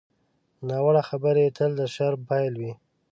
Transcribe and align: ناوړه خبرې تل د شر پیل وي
ناوړه 0.67 1.01
خبرې 1.09 1.45
تل 1.57 1.71
د 1.79 1.81
شر 1.95 2.13
پیل 2.27 2.53
وي 2.61 2.73